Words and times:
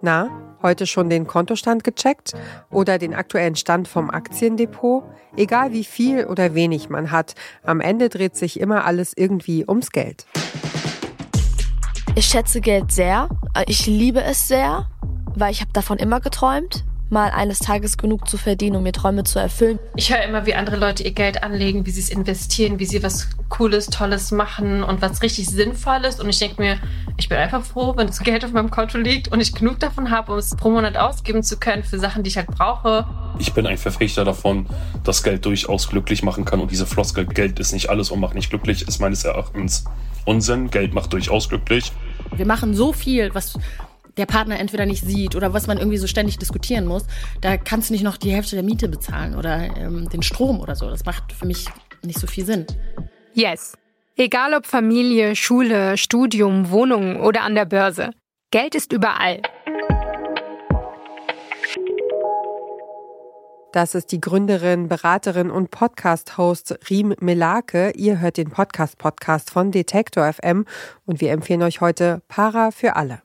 Na, 0.00 0.30
heute 0.62 0.86
schon 0.86 1.08
den 1.08 1.26
Kontostand 1.26 1.82
gecheckt 1.84 2.34
oder 2.70 2.98
den 2.98 3.14
aktuellen 3.14 3.56
Stand 3.56 3.88
vom 3.88 4.10
Aktiendepot? 4.10 5.04
Egal 5.36 5.72
wie 5.72 5.84
viel 5.84 6.26
oder 6.26 6.54
wenig 6.54 6.88
man 6.90 7.10
hat, 7.10 7.34
am 7.62 7.80
Ende 7.80 8.08
dreht 8.08 8.36
sich 8.36 8.60
immer 8.60 8.84
alles 8.84 9.12
irgendwie 9.16 9.64
ums 9.66 9.90
Geld. 9.90 10.26
Ich 12.16 12.26
schätze 12.26 12.60
Geld 12.60 12.92
sehr. 12.92 13.28
Ich 13.66 13.86
liebe 13.86 14.22
es 14.22 14.46
sehr, 14.46 14.88
weil 15.34 15.50
ich 15.50 15.60
habe 15.60 15.72
davon 15.72 15.98
immer 15.98 16.20
geträumt 16.20 16.84
mal 17.10 17.30
eines 17.30 17.58
Tages 17.58 17.96
genug 17.96 18.28
zu 18.28 18.36
verdienen, 18.36 18.76
um 18.76 18.82
mir 18.82 18.92
Träume 18.92 19.24
zu 19.24 19.38
erfüllen. 19.38 19.78
Ich 19.96 20.12
höre 20.12 20.24
immer, 20.24 20.46
wie 20.46 20.54
andere 20.54 20.76
Leute 20.76 21.02
ihr 21.02 21.12
Geld 21.12 21.42
anlegen, 21.42 21.86
wie 21.86 21.90
sie 21.90 22.00
es 22.00 22.10
investieren, 22.10 22.78
wie 22.78 22.86
sie 22.86 23.02
was 23.02 23.28
Cooles, 23.48 23.86
Tolles 23.86 24.30
machen 24.32 24.82
und 24.82 25.02
was 25.02 25.22
richtig 25.22 25.46
Sinnvolles. 25.46 26.20
Und 26.20 26.28
ich 26.28 26.38
denke 26.38 26.60
mir, 26.60 26.78
ich 27.16 27.28
bin 27.28 27.38
einfach 27.38 27.62
froh, 27.62 27.94
wenn 27.96 28.06
das 28.06 28.20
Geld 28.20 28.44
auf 28.44 28.52
meinem 28.52 28.70
Konto 28.70 28.98
liegt 28.98 29.28
und 29.28 29.40
ich 29.40 29.54
genug 29.54 29.78
davon 29.78 30.10
habe, 30.10 30.32
um 30.32 30.38
es 30.38 30.56
pro 30.56 30.70
Monat 30.70 30.96
ausgeben 30.96 31.42
zu 31.42 31.58
können 31.58 31.84
für 31.84 31.98
Sachen, 31.98 32.22
die 32.22 32.28
ich 32.28 32.36
halt 32.36 32.48
brauche. 32.48 33.06
Ich 33.38 33.52
bin 33.52 33.66
ein 33.66 33.78
Verfechter 33.78 34.24
davon, 34.24 34.66
dass 35.04 35.22
Geld 35.22 35.44
durchaus 35.44 35.88
glücklich 35.88 36.22
machen 36.22 36.44
kann. 36.44 36.60
Und 36.60 36.70
diese 36.70 36.86
Floskel, 36.86 37.26
Geld 37.26 37.60
ist 37.60 37.72
nicht 37.72 37.90
alles 37.90 38.10
und 38.10 38.20
macht 38.20 38.34
nicht 38.34 38.50
glücklich, 38.50 38.88
ist 38.88 39.00
meines 39.00 39.24
Erachtens 39.24 39.84
Unsinn. 40.24 40.70
Geld 40.70 40.94
macht 40.94 41.12
durchaus 41.12 41.48
glücklich. 41.48 41.92
Wir 42.34 42.46
machen 42.46 42.74
so 42.74 42.92
viel, 42.92 43.34
was 43.34 43.58
der 44.16 44.26
Partner 44.26 44.58
entweder 44.58 44.86
nicht 44.86 45.04
sieht 45.04 45.34
oder 45.34 45.52
was 45.52 45.66
man 45.66 45.78
irgendwie 45.78 45.98
so 45.98 46.06
ständig 46.06 46.38
diskutieren 46.38 46.86
muss, 46.86 47.04
da 47.40 47.56
kannst 47.56 47.90
du 47.90 47.94
nicht 47.94 48.04
noch 48.04 48.16
die 48.16 48.30
Hälfte 48.30 48.56
der 48.56 48.64
Miete 48.64 48.88
bezahlen 48.88 49.34
oder 49.34 49.76
ähm, 49.76 50.08
den 50.08 50.22
Strom 50.22 50.60
oder 50.60 50.76
so. 50.76 50.88
Das 50.88 51.04
macht 51.04 51.32
für 51.32 51.46
mich 51.46 51.66
nicht 52.02 52.18
so 52.18 52.26
viel 52.26 52.44
Sinn. 52.44 52.66
Yes. 53.34 53.76
Egal 54.16 54.54
ob 54.54 54.66
Familie, 54.66 55.34
Schule, 55.34 55.96
Studium, 55.96 56.70
Wohnung 56.70 57.20
oder 57.20 57.42
an 57.42 57.54
der 57.54 57.64
Börse. 57.64 58.10
Geld 58.50 58.76
ist 58.76 58.92
überall. 58.92 59.42
Das 63.72 63.96
ist 63.96 64.12
die 64.12 64.20
Gründerin, 64.20 64.86
Beraterin 64.86 65.50
und 65.50 65.72
Podcast-Host 65.72 66.78
Riem 66.88 67.16
Melake. 67.18 67.90
Ihr 67.96 68.20
hört 68.20 68.36
den 68.36 68.50
Podcast-Podcast 68.50 69.50
von 69.50 69.72
Detektor 69.72 70.32
FM 70.32 70.64
und 71.06 71.20
wir 71.20 71.32
empfehlen 71.32 71.62
euch 71.62 71.80
heute 71.80 72.22
Para 72.28 72.70
für 72.70 72.94
alle. 72.94 73.22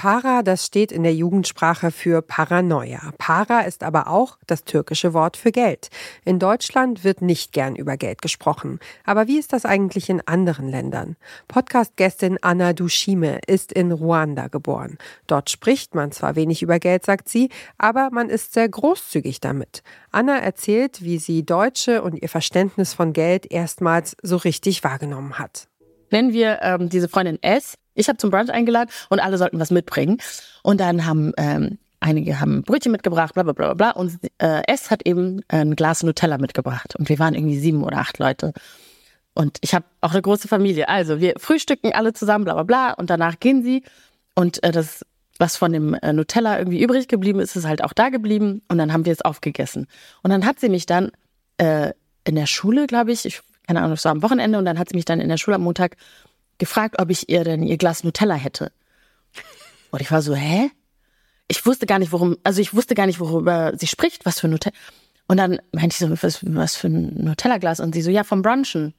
Para, 0.00 0.42
das 0.42 0.64
steht 0.64 0.92
in 0.92 1.02
der 1.02 1.14
Jugendsprache 1.14 1.90
für 1.90 2.22
Paranoia. 2.22 3.12
Para 3.18 3.66
ist 3.66 3.82
aber 3.82 4.08
auch 4.08 4.38
das 4.46 4.64
türkische 4.64 5.12
Wort 5.12 5.36
für 5.36 5.52
Geld. 5.52 5.90
In 6.24 6.38
Deutschland 6.38 7.04
wird 7.04 7.20
nicht 7.20 7.52
gern 7.52 7.76
über 7.76 7.98
Geld 7.98 8.22
gesprochen. 8.22 8.80
Aber 9.04 9.26
wie 9.26 9.38
ist 9.38 9.52
das 9.52 9.66
eigentlich 9.66 10.08
in 10.08 10.26
anderen 10.26 10.70
Ländern? 10.70 11.16
Podcast-Gästin 11.48 12.38
Anna 12.40 12.72
Dushime 12.72 13.40
ist 13.46 13.72
in 13.72 13.92
Ruanda 13.92 14.48
geboren. 14.48 14.96
Dort 15.26 15.50
spricht 15.50 15.94
man 15.94 16.12
zwar 16.12 16.34
wenig 16.34 16.62
über 16.62 16.78
Geld, 16.78 17.04
sagt 17.04 17.28
sie, 17.28 17.50
aber 17.76 18.08
man 18.10 18.30
ist 18.30 18.54
sehr 18.54 18.70
großzügig 18.70 19.40
damit. 19.40 19.82
Anna 20.12 20.38
erzählt, 20.38 21.04
wie 21.04 21.18
sie 21.18 21.44
Deutsche 21.44 22.00
und 22.00 22.14
ihr 22.14 22.30
Verständnis 22.30 22.94
von 22.94 23.12
Geld 23.12 23.52
erstmals 23.52 24.16
so 24.22 24.38
richtig 24.38 24.82
wahrgenommen 24.82 25.38
hat. 25.38 25.68
Wenn 26.10 26.32
wir 26.32 26.60
ähm, 26.62 26.88
diese 26.88 27.08
Freundin 27.08 27.42
S 27.42 27.76
ich 27.94 28.08
habe 28.08 28.18
zum 28.18 28.30
Brunch 28.30 28.50
eingeladen 28.50 28.90
und 29.08 29.20
alle 29.20 29.38
sollten 29.38 29.60
was 29.60 29.70
mitbringen. 29.70 30.18
Und 30.62 30.80
dann 30.80 31.06
haben 31.06 31.32
ähm, 31.36 31.78
einige 32.00 32.40
haben 32.40 32.62
Brötchen 32.62 32.92
mitgebracht, 32.92 33.34
bla 33.34 33.42
bla 33.42 33.52
bla 33.52 33.74
bla. 33.74 33.90
Und 33.90 34.18
äh, 34.38 34.62
S 34.66 34.90
hat 34.90 35.06
eben 35.06 35.42
ein 35.48 35.76
Glas 35.76 36.02
Nutella 36.02 36.38
mitgebracht. 36.38 36.96
Und 36.96 37.08
wir 37.08 37.18
waren 37.18 37.34
irgendwie 37.34 37.58
sieben 37.58 37.84
oder 37.84 37.98
acht 37.98 38.18
Leute. 38.18 38.52
Und 39.34 39.58
ich 39.60 39.74
habe 39.74 39.84
auch 40.00 40.12
eine 40.12 40.22
große 40.22 40.48
Familie. 40.48 40.88
Also 40.88 41.20
wir 41.20 41.34
frühstücken 41.36 41.92
alle 41.92 42.12
zusammen, 42.12 42.44
bla 42.44 42.54
bla 42.54 42.62
bla. 42.64 42.92
Und 42.92 43.10
danach 43.10 43.38
gehen 43.38 43.62
sie. 43.62 43.84
Und 44.34 44.62
äh, 44.62 44.72
das, 44.72 45.04
was 45.38 45.56
von 45.56 45.72
dem 45.72 45.94
äh, 45.94 46.12
Nutella 46.12 46.58
irgendwie 46.58 46.82
übrig 46.82 47.08
geblieben 47.08 47.40
ist, 47.40 47.56
ist 47.56 47.66
halt 47.66 47.82
auch 47.84 47.92
da 47.92 48.08
geblieben. 48.08 48.62
Und 48.68 48.78
dann 48.78 48.92
haben 48.92 49.04
wir 49.04 49.12
es 49.12 49.22
aufgegessen. 49.22 49.86
Und 50.22 50.30
dann 50.30 50.46
hat 50.46 50.60
sie 50.60 50.68
mich 50.68 50.86
dann 50.86 51.10
äh, 51.58 51.92
in 52.24 52.34
der 52.34 52.46
Schule, 52.46 52.86
glaube 52.86 53.12
ich, 53.12 53.24
ich 53.24 53.40
keine 53.70 53.82
Ahnung, 53.82 53.92
es 53.92 54.04
war 54.04 54.10
am 54.10 54.22
Wochenende. 54.24 54.58
Und 54.58 54.64
dann 54.64 54.80
hat 54.80 54.88
sie 54.88 54.96
mich 54.96 55.04
dann 55.04 55.20
in 55.20 55.28
der 55.28 55.36
Schule 55.36 55.54
am 55.54 55.62
Montag 55.62 55.96
gefragt, 56.58 56.96
ob 56.98 57.08
ich 57.08 57.28
ihr 57.28 57.44
denn 57.44 57.62
ihr 57.62 57.76
Glas 57.76 58.02
Nutella 58.02 58.34
hätte. 58.34 58.72
Und 59.92 60.00
ich 60.00 60.10
war 60.10 60.22
so, 60.22 60.34
hä? 60.34 60.72
Ich 61.46 61.64
wusste 61.66 61.86
gar 61.86 62.00
nicht, 62.00 62.10
worum, 62.10 62.36
also 62.42 62.60
ich 62.60 62.74
wusste 62.74 62.96
gar 62.96 63.06
nicht, 63.06 63.20
worüber 63.20 63.72
sie 63.76 63.86
spricht, 63.86 64.26
was 64.26 64.40
für 64.40 64.48
Nutella. 64.48 64.74
Und 65.28 65.36
dann 65.36 65.60
meinte 65.70 65.94
ich 65.94 65.98
so, 65.98 66.10
was, 66.10 66.40
was 66.44 66.74
für 66.74 66.88
ein 66.88 67.14
Nutella-Glas? 67.22 67.78
Und 67.78 67.94
sie 67.94 68.02
so, 68.02 68.10
ja, 68.10 68.24
vom 68.24 68.42
Brunchen. 68.42 68.92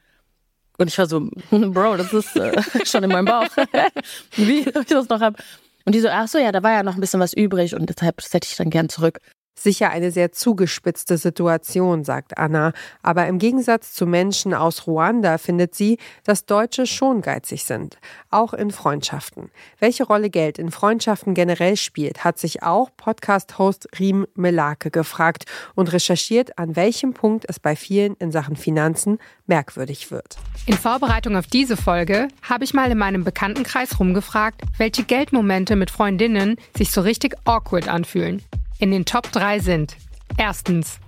Und 0.77 0.87
ich 0.87 0.97
war 0.97 1.05
so, 1.05 1.29
Bro, 1.49 1.97
das 1.97 2.13
ist 2.13 2.33
äh, 2.37 2.53
schon 2.85 3.03
in 3.03 3.09
meinem 3.09 3.25
Bauch. 3.25 3.49
Wie 4.37 4.59
ich 4.59 4.71
das 4.71 5.09
noch 5.09 5.19
hab. 5.19 5.43
Und 5.83 5.95
die 5.95 5.99
so, 5.99 6.07
ach 6.07 6.29
so, 6.29 6.37
ja, 6.37 6.53
da 6.53 6.63
war 6.63 6.71
ja 6.71 6.83
noch 6.83 6.95
ein 6.95 7.01
bisschen 7.01 7.19
was 7.19 7.33
übrig 7.33 7.75
und 7.75 7.89
deshalb 7.89 8.21
setze 8.21 8.51
ich 8.51 8.55
dann 8.55 8.69
gern 8.69 8.87
zurück. 8.87 9.19
Sicher 9.61 9.91
eine 9.91 10.09
sehr 10.09 10.31
zugespitzte 10.31 11.19
Situation, 11.19 12.03
sagt 12.03 12.39
Anna. 12.39 12.73
Aber 13.03 13.27
im 13.27 13.37
Gegensatz 13.37 13.93
zu 13.93 14.07
Menschen 14.07 14.55
aus 14.55 14.87
Ruanda 14.87 15.37
findet 15.37 15.75
sie, 15.75 15.99
dass 16.23 16.47
Deutsche 16.47 16.87
schon 16.87 17.21
geizig 17.21 17.65
sind. 17.65 17.99
Auch 18.31 18.55
in 18.55 18.71
Freundschaften. 18.71 19.51
Welche 19.77 20.03
Rolle 20.03 20.31
Geld 20.31 20.57
in 20.57 20.71
Freundschaften 20.71 21.35
generell 21.35 21.77
spielt, 21.77 22.23
hat 22.23 22.39
sich 22.39 22.63
auch 22.63 22.89
Podcast-Host 22.97 23.87
Riem 23.99 24.25
Melake 24.33 24.89
gefragt 24.89 25.45
und 25.75 25.93
recherchiert, 25.93 26.57
an 26.57 26.75
welchem 26.75 27.13
Punkt 27.13 27.45
es 27.47 27.59
bei 27.59 27.75
vielen 27.75 28.15
in 28.15 28.31
Sachen 28.31 28.55
Finanzen 28.55 29.19
merkwürdig 29.45 30.09
wird. 30.09 30.37
In 30.65 30.73
Vorbereitung 30.73 31.35
auf 31.35 31.45
diese 31.45 31.77
Folge 31.77 32.29
habe 32.41 32.63
ich 32.63 32.73
mal 32.73 32.89
in 32.89 32.97
meinem 32.97 33.23
Bekanntenkreis 33.23 33.99
rumgefragt, 33.99 34.61
welche 34.79 35.03
Geldmomente 35.03 35.75
mit 35.75 35.91
Freundinnen 35.91 36.55
sich 36.75 36.89
so 36.89 37.01
richtig 37.01 37.35
awkward 37.45 37.87
anfühlen 37.87 38.41
in 38.81 38.89
den 38.89 39.05
Top 39.05 39.31
3 39.31 39.59
sind 39.59 39.95
erstens, 40.37 40.99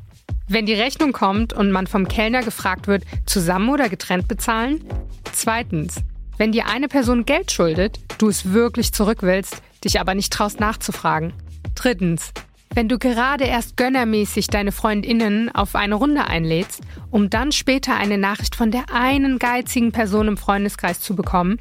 wenn 0.47 0.67
die 0.67 0.75
Rechnung 0.75 1.11
kommt 1.11 1.53
und 1.53 1.71
man 1.71 1.87
vom 1.87 2.07
Kellner 2.07 2.43
gefragt 2.43 2.87
wird, 2.87 3.03
zusammen 3.25 3.69
oder 3.69 3.89
getrennt 3.89 4.27
bezahlen. 4.27 4.85
Zweitens, 5.31 5.95
wenn 6.37 6.51
dir 6.51 6.67
eine 6.67 6.87
Person 6.87 7.25
Geld 7.25 7.51
schuldet, 7.51 7.99
du 8.19 8.29
es 8.29 8.53
wirklich 8.53 8.93
zurück 8.93 9.23
willst, 9.23 9.63
dich 9.83 9.99
aber 9.99 10.13
nicht 10.13 10.31
traust 10.31 10.59
nachzufragen. 10.59 11.33
Drittens, 11.73 12.31
wenn 12.75 12.89
du 12.89 12.99
gerade 12.99 13.45
erst 13.45 13.75
gönnermäßig 13.75 14.47
deine 14.47 14.71
Freundinnen 14.71 15.49
auf 15.53 15.75
eine 15.75 15.95
Runde 15.95 16.25
einlädst, 16.25 16.81
um 17.09 17.31
dann 17.31 17.51
später 17.51 17.95
eine 17.95 18.19
Nachricht 18.19 18.55
von 18.55 18.69
der 18.69 18.93
einen 18.93 19.39
geizigen 19.39 19.91
Person 19.91 20.27
im 20.27 20.37
Freundeskreis 20.37 20.99
zu 20.99 21.15
bekommen, 21.15 21.59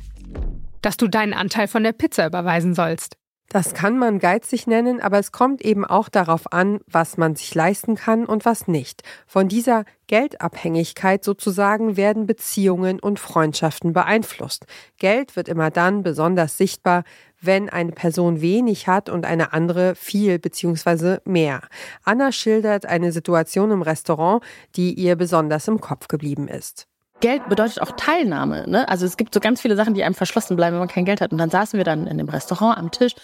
dass 0.83 0.99
du 0.99 1.09
deinen 1.09 1.33
Anteil 1.33 1.69
von 1.69 1.83
der 1.83 1.93
Pizza 1.93 2.27
überweisen 2.27 2.75
sollst. 2.75 3.17
Das 3.53 3.75
kann 3.75 3.99
man 3.99 4.19
geizig 4.19 4.67
nennen, 4.67 5.03
aber 5.03 5.19
es 5.19 5.31
kommt 5.31 5.61
eben 5.61 5.85
auch 5.85 6.09
darauf 6.09 6.55
an, 6.55 6.81
was 6.87 7.19
man 7.19 7.37
sich 7.37 7.55
leisten 7.55 7.97
kann 7.97 8.25
und 8.25 8.47
was 8.47 8.67
nicht. 8.67 9.03
Von 9.27 9.47
dieser 9.49 9.85
Geldabhängigkeit 10.07 11.23
sozusagen 11.23 11.99
werden 11.99 12.27
Beziehungen 12.27 12.99
und 12.99 13.21
Freundschaften 13.21 13.93
beeinflusst. 13.93 14.65
Geld 14.97 15.37
wird 15.37 15.51
immer 15.51 15.71
dann 15.71 16.03
besonders 16.03 16.57
sichtbar, 16.57 17.05
wenn 17.43 17.69
eine 17.69 17.93
Person 17.93 18.41
wenig 18.41 18.89
hat 18.89 19.11
und 19.11 19.27
eine 19.27 19.53
andere 19.53 19.97
viel 19.97 20.39
bzw. 20.39 21.19
mehr. 21.27 21.61
Anna 22.05 22.33
schildert 22.33 22.87
eine 22.87 23.13
Situation 23.13 23.71
im 23.71 23.83
Restaurant, 23.83 24.43
die 24.77 24.95
ihr 24.95 25.15
besonders 25.15 25.69
im 25.69 25.79
Kopf 25.79 26.09
geblieben 26.09 26.49
ist. 26.49 26.87
Geld 27.23 27.49
bedeutet 27.49 27.81
auch 27.81 27.93
Teilnahme. 27.93 28.69
Ne? 28.69 28.87
Also 28.89 29.07
es 29.07 29.17
gibt 29.17 29.33
so 29.33 29.41
ganz 29.41 29.63
viele 29.63 29.77
Sachen, 29.77 29.95
die 29.95 30.05
einem 30.05 30.15
verschlossen 30.15 30.57
bleiben, 30.57 30.75
wenn 30.75 30.81
man 30.81 30.89
kein 30.89 31.07
Geld 31.07 31.23
hat. 31.23 31.33
Und 31.33 31.39
dann 31.39 31.49
saßen 31.49 31.79
wir 31.79 31.85
dann 31.85 32.07
in 32.07 32.19
dem 32.19 32.29
Restaurant 32.29 32.77
am 32.77 32.91
Tisch 32.91 33.15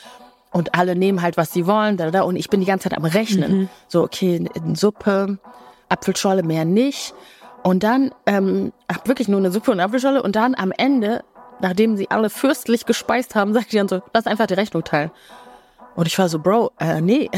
und 0.53 0.75
alle 0.75 0.97
nehmen 0.97 1.21
halt, 1.21 1.37
was 1.37 1.53
sie 1.53 1.67
wollen. 1.67 1.97
Da, 1.97 2.11
da, 2.11 2.23
und 2.23 2.37
ich 2.37 2.49
bin 2.49 2.61
die 2.61 2.67
ganze 2.67 2.89
Zeit 2.89 2.97
am 2.97 3.05
Rechnen. 3.05 3.53
Mhm. 3.53 3.69
So, 3.89 4.03
okay, 4.05 4.49
Suppe, 4.75 5.39
Apfelscholle, 5.89 6.45
mehr 6.45 6.65
nicht. 6.65 7.13
Und 7.65 7.83
dann 7.83 8.13
ähm, 8.25 8.73
wirklich 9.05 9.29
nur 9.29 9.41
eine 9.41 9.51
Suppe 9.51 9.73
und 9.73 9.81
Apfelscholle. 9.81 10.23
Und 10.23 10.37
dann 10.37 10.55
am 10.55 10.73
Ende, 10.73 11.25
nachdem 11.61 11.97
sie 11.97 12.09
alle 12.09 12.31
fürstlich 12.31 12.87
gespeist 12.87 13.35
haben, 13.35 13.53
sagt 13.53 13.73
die 13.73 13.77
dann 13.77 13.89
so, 13.89 14.01
lass 14.15 14.27
einfach 14.27 14.47
die 14.47 14.55
Rechnung 14.55 14.85
teilen. 14.85 15.11
Und 15.97 16.07
ich 16.07 16.17
war 16.21 16.29
so, 16.29 16.39
Bro, 16.39 16.71
äh, 16.79 17.01
nee, 17.01 17.29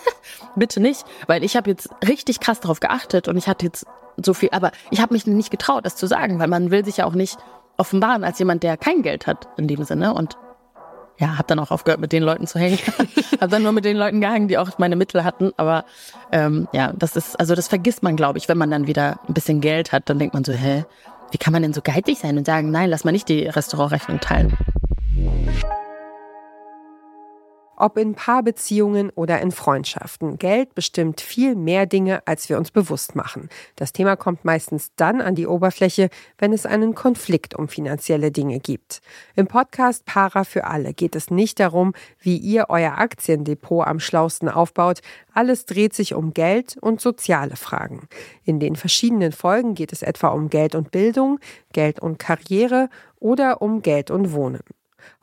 bitte 0.54 0.78
nicht. 0.78 1.04
Weil 1.26 1.42
ich 1.42 1.56
habe 1.56 1.70
jetzt 1.70 1.90
richtig 2.06 2.38
krass 2.38 2.60
darauf 2.60 2.78
geachtet 2.78 3.26
und 3.26 3.36
ich 3.36 3.48
hatte 3.48 3.66
jetzt 3.66 3.84
so 4.22 4.34
viel, 4.34 4.50
aber 4.52 4.72
ich 4.90 5.00
habe 5.00 5.14
mich 5.14 5.26
nicht 5.26 5.50
getraut, 5.50 5.84
das 5.84 5.96
zu 5.96 6.06
sagen, 6.06 6.38
weil 6.38 6.48
man 6.48 6.70
will 6.70 6.84
sich 6.84 6.98
ja 6.98 7.06
auch 7.06 7.14
nicht 7.14 7.38
offenbaren 7.76 8.24
als 8.24 8.38
jemand, 8.38 8.62
der 8.62 8.76
kein 8.76 9.02
Geld 9.02 9.26
hat 9.26 9.48
in 9.56 9.68
dem 9.68 9.84
Sinne 9.84 10.14
und 10.14 10.36
ja, 11.18 11.38
habe 11.38 11.44
dann 11.46 11.60
auch 11.60 11.70
aufgehört, 11.70 12.00
mit 12.00 12.12
den 12.12 12.22
Leuten 12.22 12.46
zu 12.46 12.58
hängen. 12.58 12.78
habe 13.40 13.48
dann 13.48 13.62
nur 13.62 13.72
mit 13.72 13.84
den 13.84 13.96
Leuten 13.96 14.20
gehangen, 14.20 14.48
die 14.48 14.58
auch 14.58 14.78
meine 14.78 14.96
Mittel 14.96 15.22
hatten. 15.22 15.52
Aber 15.56 15.84
ähm, 16.32 16.66
ja, 16.72 16.92
das 16.92 17.14
ist, 17.14 17.38
also 17.38 17.54
das 17.54 17.68
vergisst 17.68 18.02
man, 18.02 18.16
glaube 18.16 18.38
ich, 18.38 18.48
wenn 18.48 18.58
man 18.58 18.70
dann 18.70 18.88
wieder 18.88 19.20
ein 19.28 19.34
bisschen 19.34 19.60
Geld 19.60 19.92
hat, 19.92 20.10
dann 20.10 20.18
denkt 20.18 20.34
man 20.34 20.42
so, 20.42 20.52
hä, 20.52 20.84
wie 21.30 21.38
kann 21.38 21.52
man 21.52 21.62
denn 21.62 21.72
so 21.72 21.82
geizig 21.82 22.18
sein 22.18 22.36
und 22.36 22.46
sagen, 22.46 22.70
nein, 22.70 22.90
lass 22.90 23.04
mal 23.04 23.12
nicht 23.12 23.28
die 23.28 23.46
Restaurantrechnung 23.46 24.18
teilen. 24.20 24.56
Ob 27.84 27.98
in 27.98 28.14
Paarbeziehungen 28.14 29.10
oder 29.10 29.42
in 29.42 29.52
Freundschaften. 29.52 30.38
Geld 30.38 30.74
bestimmt 30.74 31.20
viel 31.20 31.54
mehr 31.54 31.84
Dinge, 31.84 32.26
als 32.26 32.48
wir 32.48 32.56
uns 32.56 32.70
bewusst 32.70 33.14
machen. 33.14 33.50
Das 33.76 33.92
Thema 33.92 34.16
kommt 34.16 34.42
meistens 34.42 34.92
dann 34.96 35.20
an 35.20 35.34
die 35.34 35.46
Oberfläche, 35.46 36.08
wenn 36.38 36.54
es 36.54 36.64
einen 36.64 36.94
Konflikt 36.94 37.54
um 37.54 37.68
finanzielle 37.68 38.32
Dinge 38.32 38.58
gibt. 38.58 39.02
Im 39.34 39.48
Podcast 39.48 40.06
Para 40.06 40.44
für 40.44 40.64
alle 40.64 40.94
geht 40.94 41.14
es 41.14 41.30
nicht 41.30 41.60
darum, 41.60 41.92
wie 42.18 42.38
ihr 42.38 42.70
euer 42.70 42.96
Aktiendepot 42.96 43.86
am 43.86 44.00
schlausten 44.00 44.48
aufbaut. 44.48 45.02
Alles 45.34 45.66
dreht 45.66 45.92
sich 45.92 46.14
um 46.14 46.32
Geld 46.32 46.78
und 46.80 47.02
soziale 47.02 47.56
Fragen. 47.56 48.08
In 48.44 48.60
den 48.60 48.76
verschiedenen 48.76 49.32
Folgen 49.32 49.74
geht 49.74 49.92
es 49.92 50.00
etwa 50.00 50.28
um 50.28 50.48
Geld 50.48 50.74
und 50.74 50.90
Bildung, 50.90 51.38
Geld 51.74 52.00
und 52.00 52.18
Karriere 52.18 52.88
oder 53.20 53.60
um 53.60 53.82
Geld 53.82 54.10
und 54.10 54.32
Wohnen. 54.32 54.62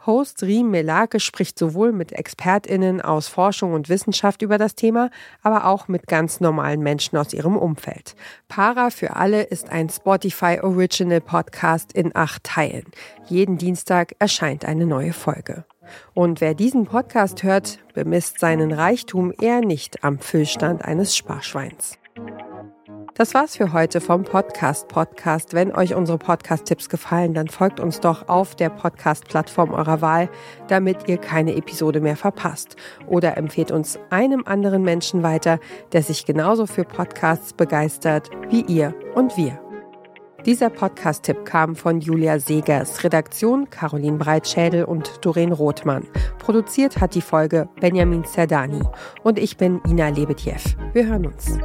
Host 0.06 0.42
Riem 0.44 0.72
Melake 0.72 1.20
spricht 1.20 1.60
sowohl 1.60 1.92
mit 1.92 2.12
ExpertInnen 2.12 3.02
aus 3.02 3.28
Forschung 3.28 3.74
und 3.74 3.90
Wissenschaft 3.90 4.42
über 4.42 4.58
das 4.58 4.76
Thema, 4.76 5.10
aber 5.44 5.66
auch 5.66 5.88
mit 5.88 6.08
ganz 6.08 6.40
normalen 6.40 6.82
Menschen 6.82 7.18
aus 7.18 7.34
ihrem 7.34 7.56
Umfeld. 7.56 8.16
Para 8.48 8.90
für 8.90 9.16
alle 9.16 9.44
ist 9.44 9.70
ein 9.70 9.90
Spotify 9.90 10.60
Original 10.62 11.22
Podcast 11.22 11.94
in 11.94 12.16
acht 12.16 12.44
Teilen. 12.44 12.86
Jeden 13.28 13.58
Dienstag 13.58 14.14
erscheint 14.20 14.66
eine 14.66 14.86
neue 14.86 15.14
Folge. 15.14 15.66
Und 16.14 16.42
wer 16.42 16.54
diesen 16.54 16.86
Podcast 16.86 17.44
hört, 17.44 17.80
bemisst 17.94 18.40
seinen 18.40 18.72
Reichtum 18.72 19.34
eher 19.40 19.62
nicht 19.62 20.04
am 20.04 20.20
Füllstand 20.20 20.84
eines 20.84 21.16
Sparschweins. 21.16 21.98
Das 23.16 23.34
war's 23.34 23.58
für 23.58 23.74
heute 23.74 24.00
vom 24.00 24.24
Podcast 24.24 24.88
Podcast. 24.88 25.54
Wenn 25.54 25.76
euch 25.76 25.96
unsere 25.96 26.18
Podcast-Tipps 26.18 26.88
gefallen, 26.88 27.34
dann 27.34 27.50
folgt 27.50 27.82
uns 27.82 28.00
doch 28.00 28.30
auf 28.30 28.56
der 28.56 28.70
Podcast-Plattform 28.70 29.74
eurer 29.74 30.02
Wahl, 30.02 30.30
damit 30.70 31.10
ihr 31.10 31.18
keine 31.18 31.56
Episode 31.56 32.00
mehr 32.00 32.16
verpasst. 32.16 32.78
Oder 33.08 33.38
empfehlt 33.38 33.70
uns 33.70 34.00
einem 34.10 34.46
anderen 34.46 34.84
Menschen 34.84 35.24
weiter, 35.24 35.60
der 35.92 36.04
sich 36.04 36.26
genauso 36.26 36.66
für 36.66 36.86
Podcasts 36.86 37.52
begeistert 37.54 38.30
wie 38.50 38.62
ihr 38.62 38.96
und 39.14 39.36
wir. 39.36 39.60
Dieser 40.46 40.70
Podcast-Tipp 40.70 41.46
kam 41.46 41.76
von 41.76 42.00
Julia 42.00 42.40
Segers, 42.40 43.04
Redaktion 43.04 43.70
Caroline 43.70 44.18
Breitschädel 44.18 44.86
und 44.86 45.24
Doreen 45.24 45.52
Rothmann. 45.52 46.08
Produziert 46.40 47.00
hat 47.00 47.14
die 47.14 47.22
Folge 47.22 47.68
Benjamin 47.80 48.24
Zerdani 48.24 48.82
und 49.22 49.38
ich 49.38 49.58
bin 49.58 49.82
Ina 49.86 50.08
Lebetjew. 50.10 50.62
Wir 50.94 51.06
hören 51.06 51.28
uns. 51.28 51.60